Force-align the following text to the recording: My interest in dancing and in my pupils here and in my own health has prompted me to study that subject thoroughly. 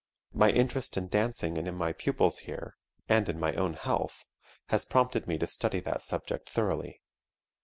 My 0.33 0.49
interest 0.49 0.97
in 0.97 1.09
dancing 1.09 1.59
and 1.59 1.67
in 1.67 1.75
my 1.75 1.93
pupils 1.93 2.39
here 2.39 2.75
and 3.07 3.29
in 3.29 3.39
my 3.39 3.53
own 3.53 3.75
health 3.75 4.25
has 4.69 4.83
prompted 4.83 5.27
me 5.27 5.37
to 5.37 5.45
study 5.45 5.79
that 5.81 6.01
subject 6.01 6.49
thoroughly. 6.49 7.03